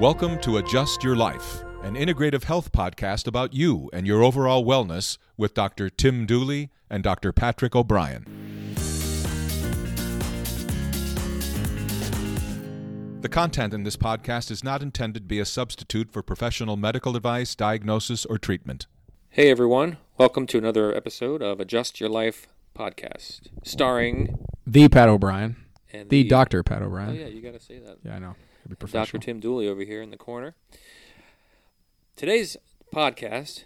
[0.00, 5.18] Welcome to Adjust Your Life, an integrative health podcast about you and your overall wellness
[5.36, 5.88] with Dr.
[5.88, 7.32] Tim Dooley and Dr.
[7.32, 8.24] Patrick O'Brien.
[13.20, 17.14] The content in this podcast is not intended to be a substitute for professional medical
[17.16, 18.86] advice, diagnosis, or treatment.
[19.30, 25.56] Hey everyone, welcome to another episode of Adjust Your Life podcast, starring The Pat O'Brien.
[25.92, 26.62] and The Dr.
[26.64, 27.10] Pat O'Brien.
[27.10, 27.98] Oh yeah, you got to say that.
[28.02, 28.34] Yeah, I know.
[28.68, 29.18] Be Dr.
[29.18, 30.54] Tim Dooley over here in the corner.
[32.16, 32.56] Today's
[32.94, 33.64] podcast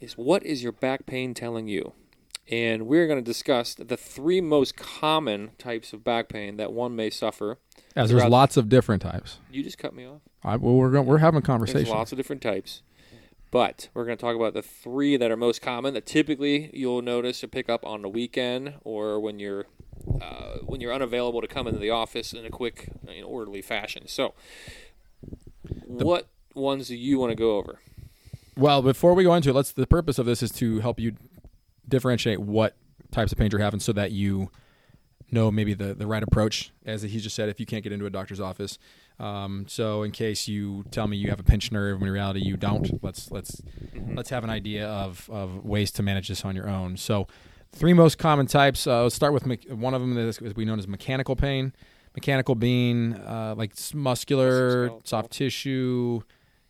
[0.00, 1.92] is what is your back pain telling you?
[2.48, 6.94] And we're going to discuss the three most common types of back pain that one
[6.94, 7.58] may suffer.
[7.96, 9.38] As there's lots of different types.
[9.50, 10.20] You just cut me off.
[10.44, 11.90] I, well, we're going, we're having a There's conversation.
[11.90, 12.82] lots of different types.
[13.50, 17.02] But we're going to talk about the three that are most common that typically you'll
[17.02, 19.66] notice or pick up on the weekend or when you're
[20.20, 23.62] uh, when you're unavailable to come into the office in a quick, you know, orderly
[23.62, 24.06] fashion.
[24.06, 24.34] So,
[25.86, 27.80] what ones do you want to go over?
[28.56, 29.72] Well, before we go into it, let's.
[29.72, 31.14] The purpose of this is to help you
[31.88, 32.76] differentiate what
[33.10, 34.50] types of pain you're having, so that you
[35.30, 36.70] know maybe the the right approach.
[36.84, 38.78] As he just said, if you can't get into a doctor's office,
[39.18, 42.40] um, so in case you tell me you have a pinched nerve, when in reality
[42.40, 43.62] you don't, let's let's
[44.14, 46.96] let's have an idea of of ways to manage this on your own.
[46.96, 47.28] So,
[47.72, 48.86] three most common types.
[48.86, 51.72] Uh, let's start with me- one of them is is we known as mechanical pain.
[52.14, 56.20] Mechanical being uh, like muscular, soft tissue.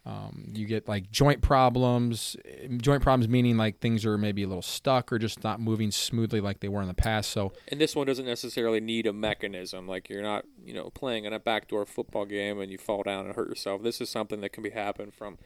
[0.07, 2.37] Um, you get like joint problems.
[2.79, 6.41] Joint problems meaning like things are maybe a little stuck or just not moving smoothly
[6.41, 7.31] like they were in the past.
[7.31, 9.87] So And this one doesn't necessarily need a mechanism.
[9.87, 13.27] Like you're not, you know, playing in a backdoor football game and you fall down
[13.27, 13.83] and hurt yourself.
[13.83, 15.39] This is something that can be happen from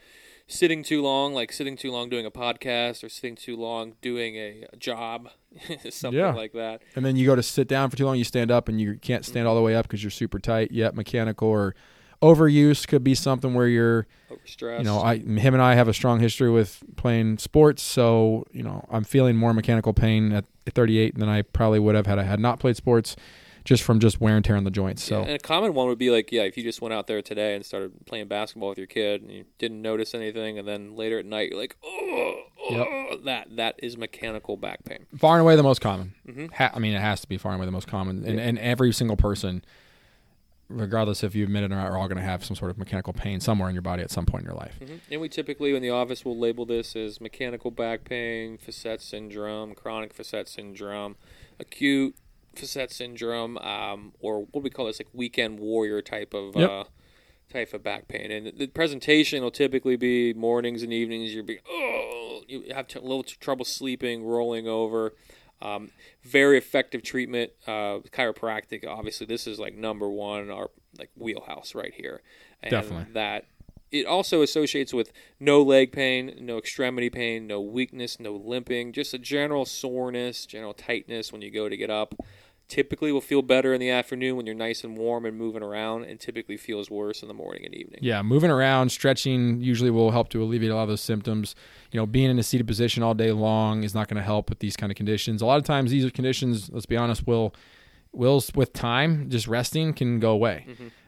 [0.46, 4.36] sitting too long, like sitting too long doing a podcast or sitting too long doing
[4.36, 5.30] a, a job,
[5.90, 6.32] something Yeah.
[6.34, 6.82] like that.
[6.96, 8.98] and then you go to sit down for too long, you stand up and you
[9.00, 10.70] can't stand all the way up because you're super tight.
[10.72, 11.74] Yet mechanical or
[12.22, 14.78] overuse could be something where you're Overstressed.
[14.78, 18.62] you know I him and I have a strong history with playing sports, so you
[18.62, 22.22] know I'm feeling more mechanical pain at 38 than I probably would have had I
[22.22, 23.16] had not played sports,
[23.64, 25.02] just from just wear and tear on the joints.
[25.02, 27.06] So Yeah, and a common one would be like, yeah, if you just went out
[27.06, 30.68] there today and started playing basketball with your kid and you didn't notice anything, and
[30.68, 32.34] then later at night you're like, oh,
[32.70, 35.06] oh that that is mechanical back pain.
[35.18, 36.14] far and away the most common.
[36.28, 36.52] Mhm.
[36.52, 38.44] Ha- I mean, it has to be far and away the most common, and Yeah.
[38.44, 39.64] and every single person,
[40.68, 42.78] regardless if you admit it or not, are all going to have some sort of
[42.78, 44.78] mechanical pain somewhere in your body at some point in your life.
[44.78, 49.00] hmm And we typically in the office will label this as mechanical back pain, facet
[49.00, 51.16] syndrome, chronic facet syndrome,
[51.60, 52.16] acute
[52.58, 56.70] facet syndrome, um, or what we call this like weekend warrior type of Yep.
[56.70, 56.84] uh,
[57.52, 58.30] type of back pain.
[58.30, 61.34] And the presentation will typically be mornings and evenings.
[61.34, 65.14] You'll be oh, you have t- a little t- trouble sleeping, rolling over.
[65.62, 65.90] Um,
[66.22, 67.52] very effective treatment.
[67.66, 72.22] Uh, chiropractic, obviously, this is like number one, our like wheelhouse right here.
[72.62, 73.12] And Definitely.
[73.14, 73.46] That
[73.90, 79.14] it also associates with no leg pain, no extremity pain, no weakness, no limping, just
[79.14, 82.14] a general soreness, general tightness when you go to get up.
[82.66, 86.04] Typically, will feel better in the afternoon when you're nice and warm and moving around,
[86.04, 88.00] and typically feels worse in the morning and evening.
[88.02, 91.54] Yeah, moving around, stretching usually will help to alleviate a lot of those symptoms.
[91.92, 94.48] You know, being in a seated position all day long is not going to help
[94.48, 95.42] with these kind of conditions.
[95.42, 96.70] A lot of times, these are conditions.
[96.72, 97.54] Let's be honest, will
[98.16, 100.66] will with time, just resting can go away.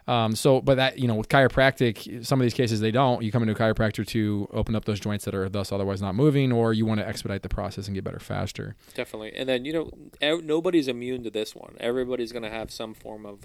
[0.09, 3.23] Um, so, but that you know, with chiropractic, some of these cases they don't.
[3.23, 6.15] You come into a chiropractor to open up those joints that are thus otherwise not
[6.15, 8.77] moving, or you want to expedite the process and get better faster.
[8.95, 9.33] Definitely.
[9.35, 11.77] And then, you know, nobody's immune to this one.
[11.81, 13.41] Everybody's going to have some form of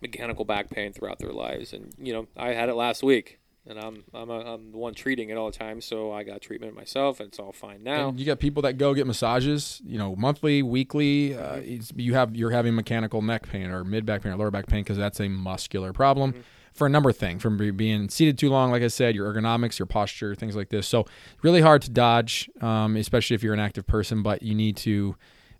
[0.00, 1.72] mechanical back pain throughout their lives.
[1.72, 3.40] And, you know, I had it last week.
[3.68, 6.40] And I'm I'm, a, I'm the one treating it all the time, so I got
[6.40, 8.08] treatment myself, and it's all fine now.
[8.08, 11.36] And you got people that go get massages, you know, monthly, weekly.
[11.36, 11.60] Uh,
[11.96, 14.84] you have you're having mechanical neck pain or mid back pain or lower back pain
[14.84, 16.44] because that's a muscular problem
[16.76, 19.78] for a number of things, from being seated too long, like I said, your ergonomics,
[19.78, 20.86] your posture, things like this.
[20.86, 21.06] So
[21.42, 24.22] really hard to dodge, um, especially if you're an active person.
[24.22, 25.16] But you need to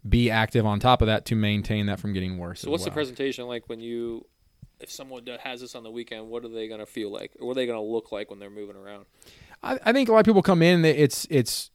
[0.07, 2.61] be active on top of that to maintain that from getting worse.
[2.61, 4.27] So what's the presentation like when you,
[4.81, 7.33] if someone has this on the weekend, what are they going to feel like?
[7.41, 9.07] Or what are they going to look like when they're moving around?
[9.63, 10.85] I, I think a lot of people come in.
[10.85, 11.71] It's it's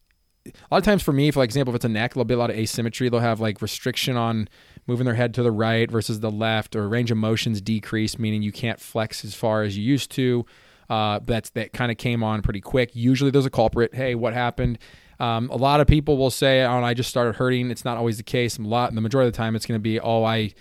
[0.45, 2.37] a lot of times for me, for example, if it's a neck, there'll be a
[2.37, 3.09] lot of asymmetry.
[3.09, 4.49] They'll have like restriction on
[4.87, 8.41] moving their head to the right versus the left, or range of motions decreased, meaning
[8.41, 10.45] you can't flex as far as you used to.
[10.89, 12.95] Uh, that's that kind of came on pretty quick.
[12.95, 13.93] Usually, there's a culprit.
[13.93, 14.77] Hey, what happened?
[15.19, 18.17] Um, a lot of people will say, "Oh, I just started hurting." It's not always
[18.17, 18.57] the case.
[18.57, 20.53] A lot, the majority of the time, it's going to be, "Oh, I."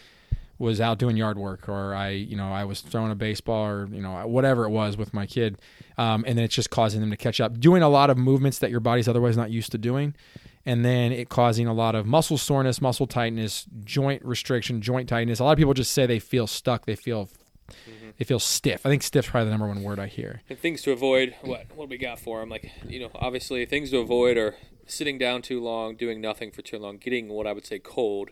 [0.60, 3.88] was out doing yard work or I, you know, I was throwing a baseball or,
[3.90, 5.58] you know, whatever it was with my kid.
[5.96, 8.58] Um, and then it's just causing them to catch up, doing a lot of movements
[8.58, 10.14] that your body's otherwise not used to doing.
[10.66, 15.40] And then it causing a lot of muscle soreness, muscle tightness, joint restriction, joint tightness.
[15.40, 16.84] A lot of people just say they feel stuck.
[16.84, 17.30] They feel
[18.18, 18.84] They feel stiff.
[18.84, 20.42] I think stiff's probably the number one word I hear.
[20.50, 21.34] And things to avoid.
[21.40, 22.50] What what do we got for them?
[22.50, 26.60] Like you know, obviously things to avoid are sitting down too long, doing nothing for
[26.60, 28.30] too long, getting what I would say cold,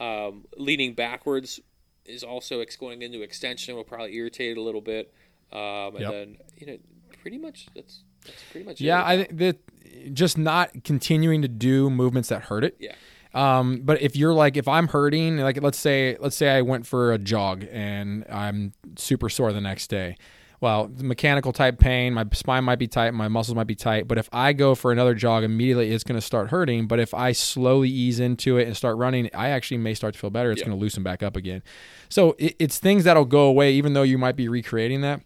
[0.00, 1.60] um, leaning backwards
[2.06, 5.12] is also ex- going into extension will probably irritate it a little bit,
[5.52, 6.10] um, and Yep.
[6.12, 6.78] then you know,
[7.22, 9.04] pretty much that's that's pretty much Yeah.
[9.04, 12.76] I think that just not continuing to do movements that hurt it.
[12.80, 12.94] yeah.
[13.32, 16.84] Um, but if you're like, if I'm hurting, like let's say, let's say I went
[16.86, 20.16] for a jog and I'm super sore the next day.
[20.60, 24.06] Well, the mechanical type pain, my spine might be tight, my muscles might be tight.
[24.06, 26.86] But if I go for another jog, immediately it's going to start hurting.
[26.86, 30.20] But if I slowly ease into it and start running, I actually may start to
[30.20, 30.50] feel better.
[30.50, 30.66] It's Yeah.
[30.66, 31.62] going to loosen back up again.
[32.10, 35.22] So it, it's things that'll go away, even though you might be recreating that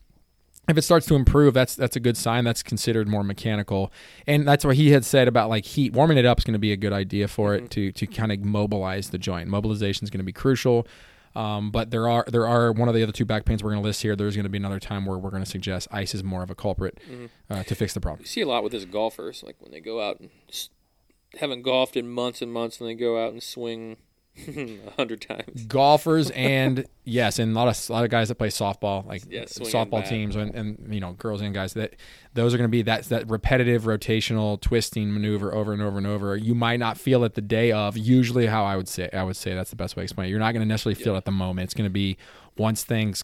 [0.69, 2.45] if it starts to improve, that's that's a good sign.
[2.45, 3.93] That's considered more mechanical,
[4.27, 5.93] and that's what he had said about like heat.
[5.93, 7.69] Warming it up is going to be a good idea for it mm-hmm.
[7.69, 9.49] to to kind of mobilize the joint.
[9.49, 10.87] Mobilization is going to be crucial.
[11.37, 13.83] Um, but there are there are one of the other two back pains we're going
[13.83, 14.15] to list here.
[14.15, 16.51] There's going to be another time where we're going to suggest ice is more of
[16.51, 16.99] a culprit
[17.51, 18.21] uh, to fix the problem.
[18.21, 20.31] You see a lot with this golfers, like when they go out and
[21.41, 23.97] haven't golfed in months and months, and they go out and swing
[24.49, 25.65] a hundred times.
[25.67, 29.23] golfers and yes, and a lot of a lot of guys that play softball, like
[29.29, 31.95] Yeah, softball teams, and, and you know girls and guys that
[32.35, 36.07] those are going to be that that repetitive rotational twisting maneuver over and over and
[36.07, 36.37] over.
[36.37, 37.97] You might not feel it the day of.
[37.97, 40.31] Usually, how I would say I would say that's the best way to explain it.
[40.31, 41.65] You're not going to necessarily feel it at the moment.
[41.67, 42.17] It's going to be
[42.57, 43.23] once things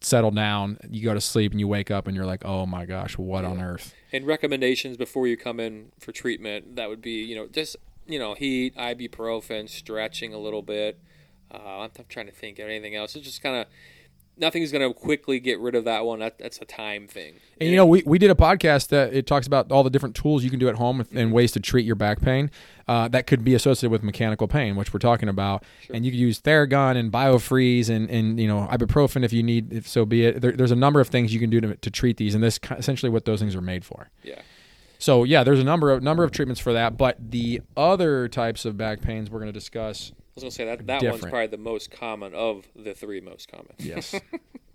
[0.00, 2.84] settle down, you go to sleep and you wake up and you're like, oh my
[2.86, 3.94] gosh, what on earth?
[4.12, 7.76] And recommendations before you come in for treatment that would be, you know, just
[8.06, 10.98] you know, heat, ibuprofen, stretching a little bit.
[11.52, 13.14] Uh, I'm, trying to think of anything else.
[13.14, 13.66] It's just kind of
[14.36, 16.18] nothing's going to quickly get rid of that one.
[16.18, 17.34] That, that's a time thing.
[17.60, 20.14] And you know, we, we did a podcast that it talks about all the different
[20.14, 22.50] tools you can do at home and ways to treat your back pain
[22.88, 25.64] uh, that could be associated with mechanical pain, which we're talking about.
[25.92, 29.72] And you could use Theragun and BioFreeze and, and you know ibuprofen if you need,
[29.72, 30.40] if so be it.
[30.40, 32.60] There, there's a number of things you can do to, to treat these, and this
[32.70, 34.10] essentially what those things are made for.
[34.22, 34.40] yeah.
[34.98, 36.96] So yeah, there's a number of number of treatments for that.
[36.96, 40.12] But the other types of back pains we're going to discuss.
[40.12, 43.20] I was going to say that that one's probably the most common of the three
[43.20, 43.72] most common.
[43.78, 44.14] Yes,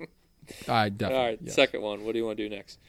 [0.68, 1.18] I definitely.
[1.18, 1.56] All right, yes.
[1.56, 2.04] second one.
[2.04, 2.80] What do you want to do next?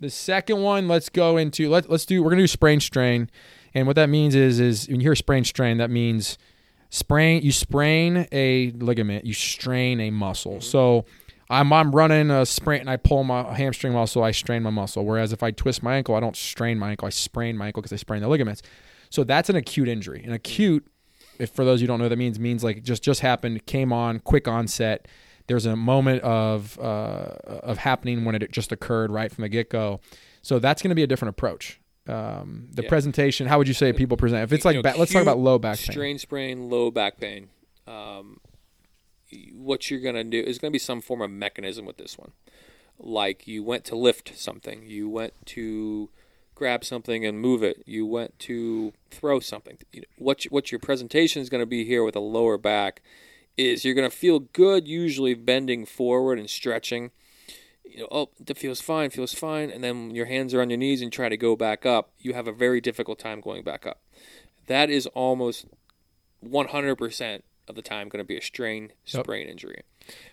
[0.00, 3.30] The second one, let's go into let let's do we're gonna do sprain strain,
[3.74, 6.36] and what that means is is when you hear sprain strain, that means
[6.90, 10.52] sprain you sprain a ligament, you strain a muscle.
[10.52, 10.60] Mm-hmm.
[10.62, 11.06] So
[11.48, 15.04] I'm I'm running a sprint and I pull my hamstring muscle, I strain my muscle.
[15.04, 17.82] Whereas if I twist my ankle, I don't strain my ankle, I sprain my ankle
[17.82, 18.62] because I sprain the ligaments.
[19.10, 20.24] So that's an acute injury.
[20.24, 20.86] An acute,
[21.38, 23.92] if for those you don't know, what that means means like just just happened, came
[23.92, 25.06] on, quick onset.
[25.46, 29.70] There's a moment of uh, of happening when it just occurred right from the get
[29.70, 30.00] go.
[30.42, 31.80] So that's going to be a different approach.
[32.08, 32.88] Um, the Yeah.
[32.88, 34.42] president, how would you say people present?
[34.44, 35.92] If it's like, You know, let's talk about low back pain.
[35.92, 37.48] strain, sprain, low back pain.
[37.86, 38.38] Um,
[39.52, 42.32] what you're gonna do is gonna be some form of mechanism with this one.
[42.98, 46.10] Like you went to lift something, you went to
[46.54, 49.78] grab something and move it, you went to throw something.
[49.92, 53.02] You What what your presentation is gonna be here with a lower back
[53.56, 57.10] is you're gonna feel good usually bending forward and stretching.
[57.84, 60.76] You know, oh, that feels fine, feels fine, and then your hands are on your
[60.76, 62.10] knees and try to go back up.
[62.18, 64.00] You have a very difficult time going back up.
[64.66, 65.66] That is almost
[66.44, 69.82] 100% of the time going to be a strain sprain injury.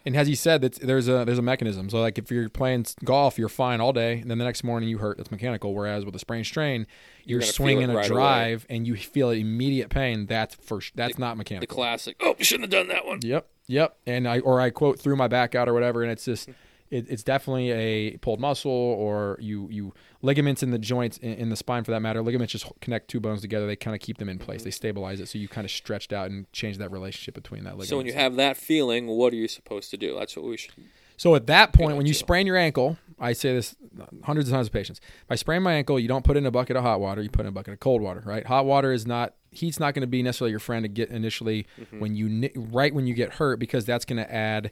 [0.05, 1.89] And as he said, that there's a there's a mechanism.
[1.89, 4.87] So like if you're playing golf, you're fine all day, and then the next morning
[4.87, 5.17] you hurt.
[5.17, 5.73] That's mechanical.
[5.73, 6.85] Whereas with a sprain strain,
[7.25, 8.15] you're, feel swinging a right away.
[8.15, 10.27] drive and you feel immediate pain.
[10.27, 11.75] That's for that's not The mechanical.
[11.75, 13.19] classic, oh, we shouldn't have done that one.
[13.23, 13.97] Yep, yep.
[14.05, 16.49] And I or I quote threw my back out or whatever, and it's just
[16.93, 21.49] it, it's definitely a pulled muscle or you you ligaments in the joints in, in
[21.49, 22.21] the spine for that matter.
[22.21, 23.65] Ligaments just connect two bones together.
[23.65, 24.63] They kind of keep them in place.
[24.63, 27.71] They stabilize it, so you kind of stretched out and change that relationship between that
[27.71, 27.89] ligament.
[27.89, 30.17] So when you have that feeling, what are you supposed to do?
[30.17, 30.73] That's what we should.
[31.17, 33.75] So at that point, when you sprain your ankle, I say this
[34.23, 34.99] hundreds and hundreds of patients.
[35.03, 37.21] If I sprain my ankle, you don't put in a bucket of hot water.
[37.21, 38.45] You put in a bucket of cold water, right?
[38.45, 41.67] Hot water is not heat's not going to be necessarily your friend to get initially
[41.79, 41.99] mm-hmm.
[41.99, 44.71] when you right when you get hurt because that's going to add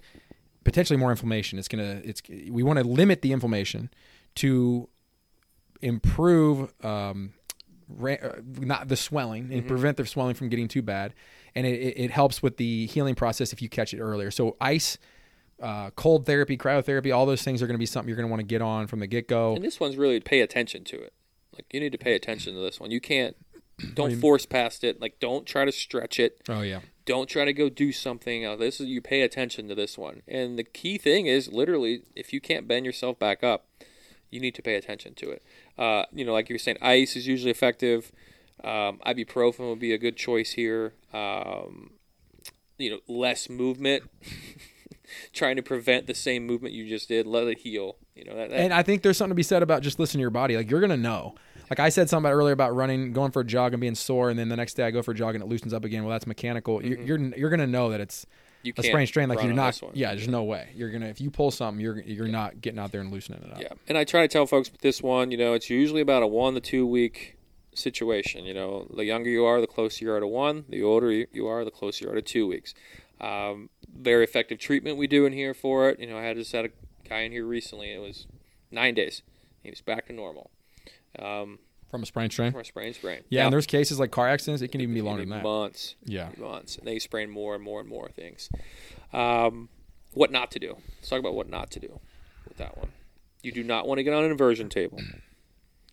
[0.63, 1.59] potentially more inflammation.
[1.59, 3.89] It's going to it's we want to limit the inflammation
[4.35, 4.87] to
[5.81, 7.33] improve um,
[7.89, 11.13] ra- uh, not the swelling and prevent the swelling from getting too bad,
[11.55, 14.31] and it, it, it helps with the healing process if you catch it earlier.
[14.31, 14.97] So ice.
[15.61, 18.31] Uh, cold therapy, cryotherapy, all those things are going to be something you're going to
[18.31, 19.53] want to get on from the get go.
[19.53, 21.13] And this one's really pay attention to it.
[21.53, 22.89] Like you need to pay attention to this one.
[22.89, 23.35] You can't.
[23.93, 24.99] Don't force past it.
[24.99, 26.41] Like don't try to stretch it.
[26.49, 26.79] Oh yeah,
[27.11, 28.45] Don't try to go do something.
[28.45, 28.57] else.
[28.57, 30.21] This is you pay attention to this one.
[30.29, 33.65] And the key thing is literally if you can't bend yourself back up,
[34.29, 35.43] you need to pay attention to it.
[35.77, 38.13] Uh, you know, like you were saying, ice is usually effective.
[38.63, 40.93] Um, ibuprofen would be a good choice here.
[41.11, 41.91] Um,
[42.77, 44.09] you know, less movement.
[45.33, 47.27] trying to prevent the same movement you just did.
[47.27, 47.97] Let it heal.
[48.15, 48.51] You know that.
[48.51, 50.55] that And I think there's something to be said about just listening to your body.
[50.55, 51.35] Like you're gonna know.
[51.71, 54.29] Like I said something about earlier about running, going for a jog and being sore,
[54.29, 56.03] and then the next day I go for a jog and it loosens up again.
[56.03, 56.83] Well, that's mechanical.
[56.83, 58.25] You're, you're you're gonna know that it's
[58.61, 59.29] you a sprain strain.
[59.29, 59.77] Like you're not.
[59.77, 59.93] one.
[59.95, 61.05] Yeah, there's no way you're gonna.
[61.07, 63.61] If you pull something, you're you're not getting out there and loosening it up.
[63.61, 66.23] Yeah, and I try to tell folks with this one, you know, it's usually about
[66.23, 67.37] a one to two week
[67.73, 68.43] situation.
[68.43, 70.65] You know, the younger you are, the closer you are to one.
[70.67, 72.73] The older you are, the closer you are to two weeks.
[73.21, 75.99] Um, very effective treatment we do in here for it.
[75.99, 76.69] You know, I had just had a
[77.07, 77.93] guy in here recently.
[77.93, 78.27] and It was
[78.71, 79.21] nine days.
[79.63, 80.49] He was back to normal.
[81.19, 82.51] Um, From a sprain strain.
[82.51, 83.21] from a sprain sprain.
[83.29, 84.61] Yeah, Now, and there's cases like car accidents.
[84.61, 85.43] It can even be longer than that.
[85.43, 85.95] Months.
[86.05, 86.29] Yeah.
[86.37, 88.49] months, and they sprain more and more and more things.
[89.13, 89.69] Um,
[90.13, 90.77] what not to do?
[90.97, 91.99] Let's talk about what not to do
[92.47, 92.91] with that one.
[93.43, 94.99] You do not want to get on an inversion table.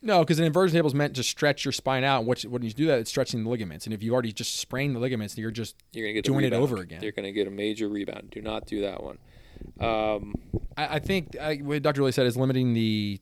[0.01, 2.19] No, because an inversion table is meant to stretch your spine out.
[2.19, 3.85] And what, when you do that, it's stretching the ligaments.
[3.85, 6.53] And if you already just sprained the ligaments, you're just You're gonna get Doing it
[6.53, 7.01] over again.
[7.01, 8.29] You're gonna get a major rebound.
[8.29, 9.17] Do not do that one.
[9.79, 10.35] Um,
[10.77, 11.97] I, I think I, what Dr.
[11.97, 13.19] Dooley said is limiting the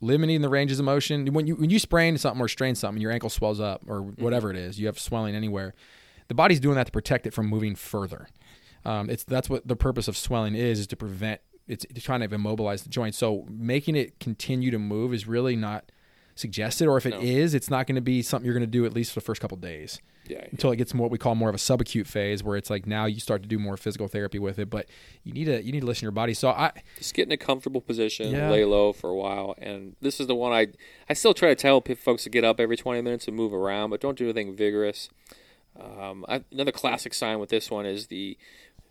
[0.00, 1.32] limiting the ranges of motion.
[1.32, 4.50] When you when you sprain something or strain something, your ankle swells up or whatever
[4.50, 5.74] it is, you have swelling anywhere.
[6.28, 8.28] The body's doing that to protect it from moving further.
[8.84, 12.32] Um, it's that's what the purpose of swelling is is to prevent it's, trying to
[12.32, 13.14] immobilize the joint.
[13.14, 15.90] So making it continue to move is really not
[16.36, 17.56] suggested, or if it is, No.
[17.56, 19.40] it's not going to be something you're going to do at least for the first
[19.40, 22.42] couple days yeah, until it gets more what we call more of a subacute phase
[22.42, 24.86] where it's like now you start to do more physical therapy with it but
[25.24, 27.32] you need to you need to listen to your body so i just get in
[27.32, 28.50] a comfortable position, Yeah.
[28.50, 30.68] lay low for a while, and this is the one I
[31.08, 33.90] I still try to tell folks to get up every 20 minutes and move around,
[33.90, 35.08] but don't do anything vigorous.
[35.78, 38.36] Um, I, another classic sign with this one is the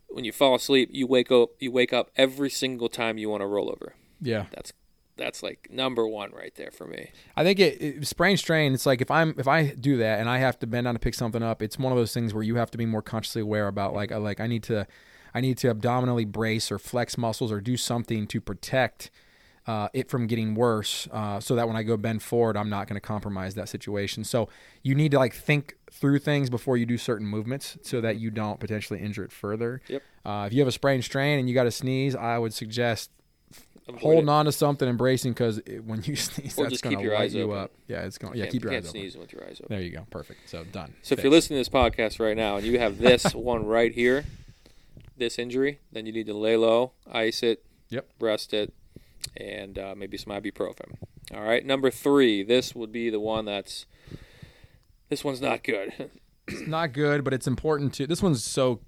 [0.08, 3.42] when you fall asleep, you wake up you wake up every single time you want
[3.42, 3.96] to roll over.
[4.22, 4.72] yeah That's
[5.18, 7.10] that's like number one right there for me.
[7.36, 10.30] i think it, it sprain strain it's like if i'm if i do that and
[10.30, 12.44] i have to bend down to pick something up it's one of those things where
[12.44, 14.86] you have to be more consciously aware about like I like i need to
[15.34, 19.12] i need to abdominally brace or flex muscles or do something to protect
[19.68, 22.88] uh, it from getting worse uh, so that when i go bend forward i'm not
[22.88, 24.48] going to compromise that situation so
[24.84, 28.30] you need to like think through things before you do certain movements so that you
[28.30, 30.04] don't potentially injure it further Yep.
[30.24, 33.10] uh, if you have a sprain strain and you got to sneeze i would suggest
[33.88, 34.30] Avoid holding it.
[34.30, 37.04] on to something and bracing because when you sneeze, Or that's just going keep to
[37.06, 37.58] your light eyes you open.
[37.58, 37.72] up.
[37.88, 38.36] Yeah, it's going.
[38.36, 39.02] Yeah, keep your can't eyes open.
[39.02, 39.76] sneeze with your eyes open.
[39.76, 40.06] There you go.
[40.10, 40.50] Perfect.
[40.50, 40.94] So done.
[41.04, 43.94] So if you're listening to this podcast right now and you have this one right
[43.94, 44.26] here,
[45.18, 48.08] this injury, then you need to lay low, ice it, Yep.
[48.20, 48.74] rest it,
[49.38, 50.96] and uh, maybe some ibuprofen.
[51.34, 52.44] All right, number three.
[52.44, 53.86] This would be the one that's.
[55.10, 56.10] This one's not good.
[56.48, 58.08] it's not good, but it's important to.
[58.08, 58.80] This one's so.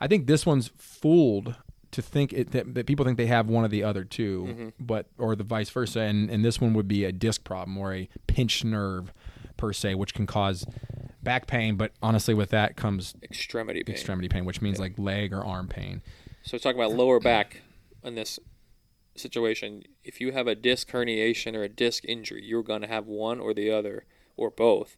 [0.00, 1.56] I think this one's fooled
[1.92, 4.68] to think it, that, that people think they have one of the other 2 Mm-hmm.
[4.78, 7.94] but or the vice versa, and and this one would be a disc problem or
[7.94, 9.12] a pinched nerve,
[9.56, 10.66] per se, which can cause
[11.22, 11.76] back pain.
[11.76, 13.94] But honestly, with that comes Extremity pain.
[13.94, 16.02] extremity pain, which means like leg or arm pain.
[16.42, 17.62] So talking about lower back
[18.04, 18.38] in this
[19.16, 23.06] situation, if you have a disc herniation or a disc injury, you're going to have
[23.06, 24.04] one or the other
[24.36, 24.96] or both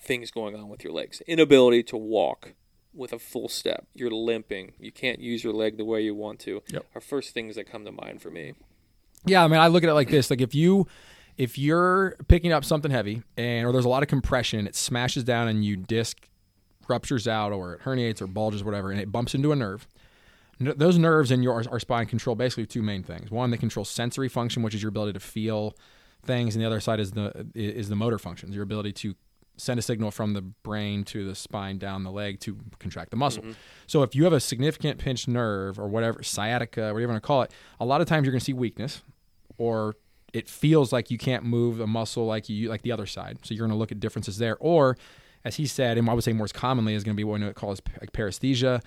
[0.00, 1.20] things going on with your legs.
[1.26, 2.54] Inability to walk
[2.94, 3.86] with a full step.
[3.94, 4.72] You're limping.
[4.78, 6.62] You can't use your leg the way you want to.
[6.72, 6.86] Yep.
[6.94, 8.54] Are first things that come to mind for me.
[9.24, 10.86] Yeah, I mean, I look at it like this: like if you
[11.36, 15.24] if you're picking up something heavy and or there's a lot of compression, it smashes
[15.24, 16.28] down and you disc
[16.88, 19.86] ruptures out or it herniates or bulges, whatever, and it bumps into a nerve.
[20.60, 23.30] N- those nerves in your our spine control basically two main things.
[23.30, 25.76] One, they control sensory function, which is your ability to feel
[26.24, 29.14] things, and the other side is the is the motor functions, your ability to
[29.58, 33.16] send a signal from the brain to the spine down the leg to contract the
[33.16, 33.42] muscle.
[33.42, 33.52] Mm-hmm.
[33.86, 37.26] So if you have a significant pinched nerve or whatever sciatica, whatever you want to
[37.26, 39.02] call it, a lot of times you're going to see weakness
[39.58, 39.96] or
[40.32, 43.38] it feels like you can't move a muscle like you like the other side.
[43.42, 44.56] So you're going to look at differences there.
[44.60, 44.96] Or,
[45.44, 47.52] as he said, and I would say more commonly is going to be what we
[47.52, 48.82] call as paresthesia.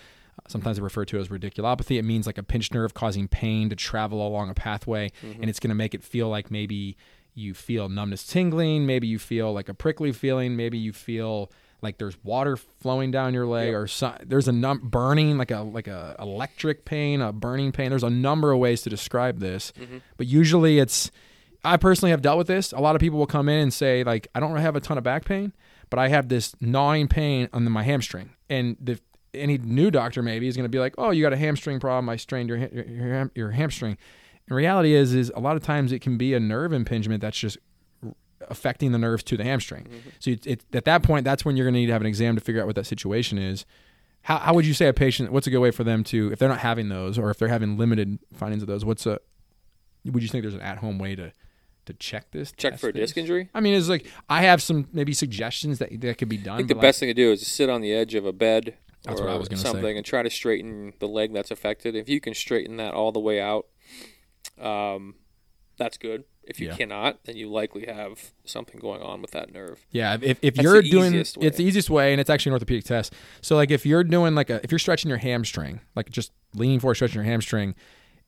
[0.47, 1.97] Sometimes they refer to as radiculopathy.
[1.97, 5.41] It means like a pinched nerve causing pain to travel along a pathway, mm-hmm.
[5.41, 6.95] and it's going to make it feel like maybe
[7.33, 11.97] you feel numbness tingling, maybe you feel like a prickly feeling, maybe you feel like
[11.97, 13.75] there's water flowing down your leg, Yep.
[13.75, 17.89] or so, there's a num- burning like a like a electric pain, a burning pain.
[17.89, 19.97] There's a number of ways to describe this, mm-hmm.
[20.17, 21.11] but usually it's.
[21.63, 22.71] I personally have dealt with this.
[22.71, 24.97] A lot of people will come in and say like, I don't have a ton
[24.97, 25.53] of back pain,
[25.91, 28.99] but I have this gnawing pain on my hamstring, and the
[29.33, 32.09] any new doctor maybe is going to be like, oh, you got a hamstring problem.
[32.09, 33.97] I strained your your, your, your hamstring.
[34.51, 37.39] And reality is, is a lot of times it can be a nerve impingement that's
[37.39, 37.57] just
[38.49, 39.85] affecting the nerves to the hamstring.
[39.85, 40.09] Mm-hmm.
[40.19, 42.07] So it, it, at that point, that's when you're going to need to have an
[42.07, 43.65] exam to figure out what that situation is.
[44.23, 45.31] How, how would you say a patient?
[45.31, 47.47] What's a good way for them to, if they're not having those, or if they're
[47.47, 48.83] having limited findings of those?
[48.83, 49.19] What's a
[50.03, 51.31] would you think there's an at-home way to
[51.85, 52.51] to check this?
[52.51, 53.11] Check for a this?
[53.11, 53.49] disc injury.
[53.53, 56.55] I mean, it's like I have some maybe suggestions that that could be done.
[56.55, 58.25] I think the like- best thing to do is to sit on the edge of
[58.25, 59.71] a bed That's or what I was gonna say.
[59.71, 61.95] something, and try to straighten the leg that's affected.
[61.95, 63.67] If you can straighten that all the way out,
[64.59, 65.15] um,
[65.77, 66.23] that's good.
[66.43, 66.75] If you Yeah.
[66.75, 69.85] cannot, then you likely have something going on with that nerve.
[69.91, 72.83] Yeah, if, if That's you're doing it's the easiest way, and it's actually an orthopedic
[72.83, 73.13] test.
[73.41, 76.79] So like if you're doing like a if you're stretching your hamstring, like just leaning
[76.79, 77.75] forward, stretching your hamstring,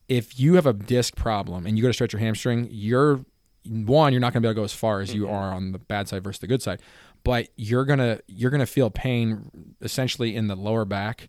[0.08, 3.24] if you have a disc problem and you go to stretch your hamstring, you're
[3.66, 5.18] one, you're not gonna be able to go as far as Mm-hmm.
[5.18, 6.80] you are on the bad side versus the good side.
[7.24, 11.28] But you're gonna you're gonna feel pain essentially in the lower back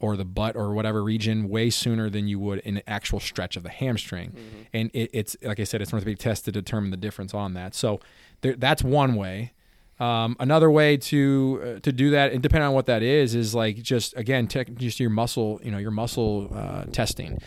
[0.00, 3.62] or the butt or whatever region way sooner than you would an actual stretch of
[3.62, 4.30] the hamstring.
[4.30, 4.62] Mm-hmm.
[4.72, 7.54] And it, it's like I said, it's an orthopedic test to determine the difference on
[7.54, 7.74] that.
[7.74, 8.00] So
[8.42, 9.52] there, that's one way.
[10.00, 13.52] Um, another way to uh, to do that, and depending on what that is, is
[13.52, 17.38] like just again, tech, just your muscle, you know, your muscle uh, testing,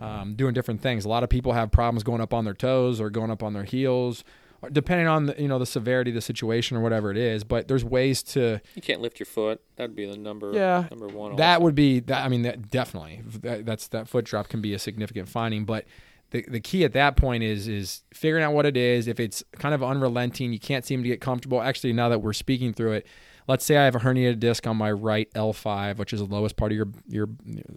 [0.00, 1.04] um, doing different things.
[1.04, 3.52] A lot of people have problems going up on their toes or going up on
[3.52, 4.24] their heels,
[4.72, 7.44] depending on the you know the severity of the situation or whatever it is.
[7.44, 9.60] But there's ways to You can't lift your foot.
[9.76, 10.52] That'd be the number.
[10.52, 11.36] Yeah, number one.
[11.36, 11.64] that also.
[11.64, 12.24] would be that.
[12.24, 15.84] I mean, that definitely that, that's that foot drop can be a significant finding, but
[16.30, 19.08] the the key at that point is is figuring out what it is.
[19.08, 21.60] If it's kind of unrelenting, you can't seem to get comfortable.
[21.62, 23.06] Actually, now that we're speaking through it,
[23.48, 26.56] let's say I have a herniated disc on my right L5, which is the lowest
[26.56, 27.28] part of your your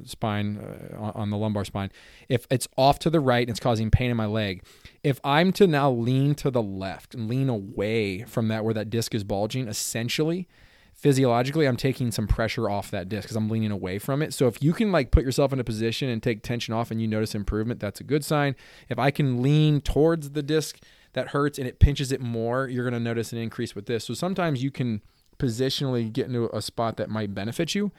[0.06, 0.58] spine
[0.94, 1.92] uh, on- the lumbar spine.
[2.30, 4.64] If it's off to the right and it's causing pain in my leg,
[5.02, 8.90] if I'm to now lean to the left and lean away from that where that
[8.90, 10.48] disc is bulging, essentially
[10.94, 14.34] physiologically i'm taking some pressure off that disc because i'm leaning away from it.
[14.36, 17.02] So if you can like put yourself in a position and take tension off and
[17.02, 18.56] you notice improvement that's a good sign.
[18.88, 20.78] If i can lean towards the disc
[21.14, 24.04] that hurts and it pinches it more you're going to notice an increase with this.
[24.04, 25.02] So sometimes you can
[25.46, 27.92] positionally get into a spot that might benefit you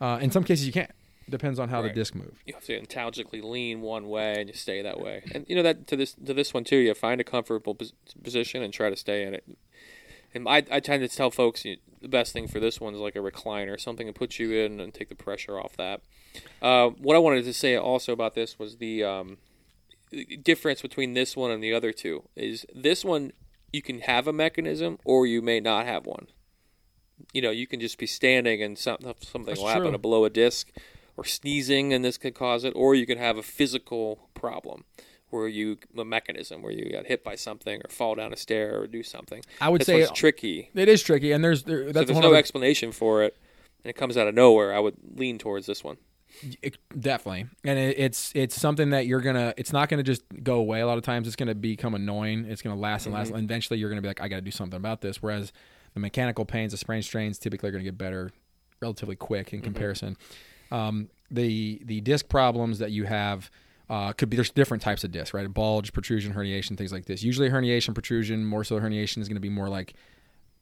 [0.00, 0.90] uh, in some cases you can't
[1.30, 1.88] depends on how Right.
[1.88, 5.16] the disc moves you have to intelligently lean one way and you stay that way.
[5.32, 7.94] And you know that to this to this one too, you find a comfortable pos-
[8.22, 9.44] position and try to stay in it.
[10.34, 13.00] And I, I tend to tell folks you, the best thing for this one is
[13.00, 16.02] like a recliner, something to put you in and take the pressure off that.
[16.60, 19.38] Uh, what I wanted to say also about this was the um,
[20.10, 23.32] the difference between this one and the other two is this one
[23.72, 26.26] you can have a mechanism or you may not have one.
[27.32, 30.24] You know, you can just be standing and something something That's will happen to blow
[30.24, 30.70] a disc
[31.16, 34.84] or sneezing and this could cause it or you could have a physical problem
[35.30, 38.80] where you a mechanism where you got hit by something or fall down a stair
[38.80, 39.42] or do something.
[39.60, 40.70] i would This say one's tricky.
[40.74, 43.36] it is tricky and there's there, So that's there's one no other- explanation for it
[43.84, 44.74] and it comes out of nowhere.
[44.74, 45.98] I would lean towards this one.
[46.62, 50.56] It- definitely and it, it's it's something that you're gonna it's not gonna just go
[50.56, 53.36] away a lot of times it's gonna become annoying it's gonna last and last mm-hmm.
[53.36, 55.52] and eventually you're gonna be like i gotta do something about this whereas
[55.94, 58.30] the mechanical pains the sprain strains typically are gonna get better
[58.80, 60.16] relatively quick in comparison
[60.70, 63.50] um, the the disc problems that you have
[63.90, 67.06] uh, could be there's different types of disc right A bulge protrusion herniation things like
[67.06, 69.94] this usually herniation protrusion more so herniation is going to be more like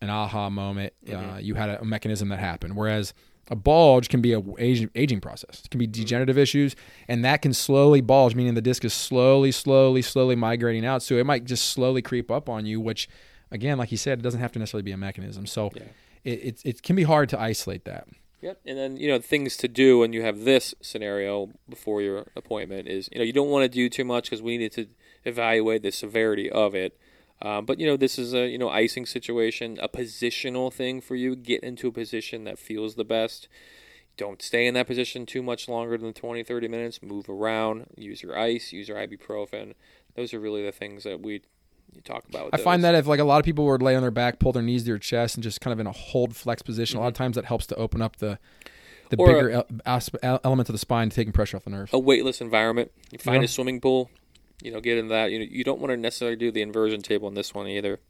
[0.03, 0.93] an aha moment.
[1.11, 2.77] Uh, you had a, a mechanism that happened.
[2.77, 3.15] Whereas
[3.51, 5.63] a bulge can be a aging, aging process.
[5.65, 6.77] It can be degenerative issues,
[7.09, 11.03] and that can slowly bulge, meaning the disc is slowly, slowly, slowly migrating out.
[11.03, 12.81] So it might just slowly creep up on you.
[12.81, 13.09] Which,
[13.53, 15.47] again, like you said, it doesn't have to necessarily be a mechanism.
[15.47, 15.83] So Yeah.
[16.25, 18.09] it, it it can be hard to isolate that.
[18.41, 18.59] Yep.
[18.67, 22.89] And then, you know, things to do when you have this scenario before your appointment
[22.89, 24.89] is, you know, you don't want to do too much because we need to
[25.25, 26.99] evaluate the severity of it.
[27.41, 31.15] Um, but, you know, this is a, you know, icing situation, a positional thing for
[31.15, 31.37] you.
[31.37, 33.49] Get into a position that feels the best.
[34.17, 37.01] Don't stay in that position too much longer than 20, 30 minutes.
[37.03, 37.87] Move around.
[37.97, 38.73] Use your ice.
[38.73, 39.75] Use your ibuprofen.
[40.17, 41.43] Those are really the things that we
[42.01, 42.51] talk about.
[42.53, 44.53] I find that if like a lot of people would lay on their back, pull
[44.53, 47.01] their knees to their chest, and just kind of in a hold flex position, a
[47.01, 47.23] lot of mm-hmm.
[47.25, 48.39] times that helps to open up the
[49.11, 51.93] the Or bigger el- asp- el- element of the spine, taking pressure off the nerves.
[51.93, 52.91] a weightless environment.
[53.11, 53.45] You find Yeah.
[53.45, 54.11] a swimming pool,
[54.63, 55.31] you know, get in that.
[55.31, 58.01] You you don't want to necessarily do the inversion table in this one either.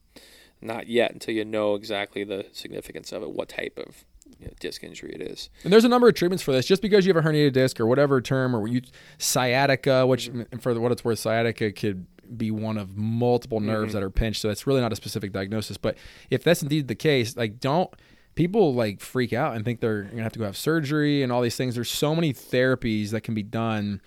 [0.61, 4.05] Not yet until you know exactly the significance of it, what type of
[4.39, 5.51] you know, disc injury it is.
[5.65, 6.67] And there's a number of treatments for this.
[6.67, 8.83] Just because you have a herniated disc or whatever term, or you
[9.19, 10.59] sciatica, which mm-hmm.
[10.59, 12.07] for what it's worth, sciatica could
[12.39, 14.41] be one of multiple nerves that are pinched.
[14.41, 15.77] So it's really not a specific diagnosis.
[15.77, 15.97] But
[16.31, 17.93] if that's indeed the case, like don't
[18.35, 21.43] people like freak out and think they're gonna have to go have surgery and all
[21.43, 21.75] these things.
[21.75, 24.01] There's so many therapies that can be done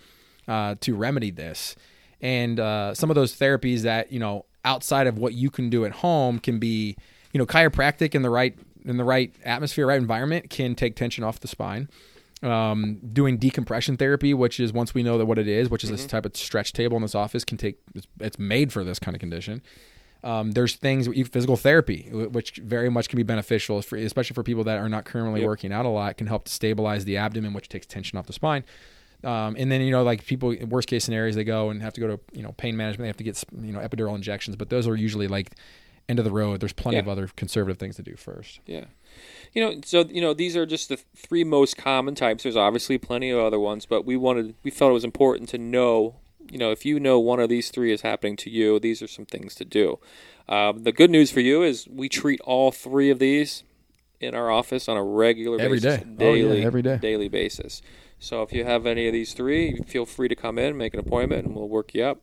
[0.48, 1.76] uh, to remedy this,
[2.20, 5.84] and uh, some of those therapies that you know outside of what you can do
[5.84, 6.96] at home can be
[7.32, 11.24] you know chiropractic in the right in the right atmosphere, right environment can take tension
[11.24, 11.88] off the spine.
[12.42, 15.90] Um, doing decompression therapy, which is once we know that what it is, which is
[15.90, 17.78] this type of stretch table in this office, can take.
[17.94, 19.62] It's, it's made for this kind of condition.
[20.22, 24.64] Um, there's things physical therapy, which very much can be beneficial, for, especially for people
[24.64, 25.46] that are not currently Yep.
[25.46, 26.18] working out a lot.
[26.18, 28.64] Can help to stabilize the abdomen, which takes tension off the spine.
[29.24, 32.00] Um, and then you know, like people, worst case scenarios, they go and have to
[32.02, 33.04] go to you know pain management.
[33.04, 35.52] They have to get you know epidural injections, but those are usually like
[36.06, 36.60] end of the road.
[36.60, 37.02] There's plenty Yeah.
[37.02, 38.60] of other conservative things to do first.
[38.66, 38.84] Yeah.
[39.52, 42.42] You know, so you know, these are just the three most common types.
[42.42, 45.58] There's obviously plenty of other ones, but we wanted we felt it was important to
[45.58, 46.16] know,
[46.50, 49.08] you know, if you know one of these three is happening to you, these are
[49.08, 49.98] some things to do.
[50.48, 53.64] Um, the good news for you is we treat all three of these
[54.20, 56.04] in our office on a regular Every basis, day.
[56.04, 56.98] Oh, yeah, daily, every day.
[56.98, 57.82] daily basis.
[58.18, 61.00] So if you have any of these three, feel free to come in, make an
[61.00, 62.22] appointment, and we'll work you up.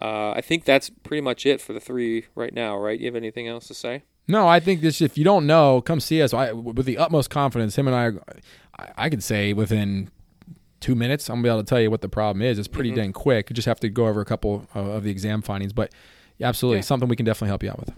[0.00, 2.98] Uh, I think that's pretty much it for the three right now, right?
[2.98, 4.02] You have anything else to say?
[4.28, 5.00] No, I think this.
[5.00, 6.32] If you don't know, come see us.
[6.32, 10.10] I, with the utmost confidence, him and I, I, I could say within
[10.80, 12.58] two minutes, I'm gonna be able to tell you what the problem is.
[12.58, 12.96] It's pretty Mhm.
[12.96, 13.50] dang quick.
[13.50, 15.92] You just have to go over a couple of, of the exam findings, but
[16.40, 16.82] absolutely Yeah.
[16.82, 17.90] something we can definitely help you out with.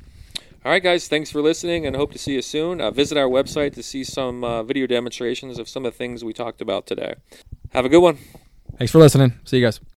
[0.64, 2.80] All right, guys, thanks for listening and hope to see you soon.
[2.80, 6.24] Uh, visit our website to see some uh, video demonstrations of some of the things
[6.24, 7.14] we talked about today.
[7.74, 8.16] Have a good one.
[8.78, 9.34] Thanks for listening.
[9.44, 9.80] See you guys.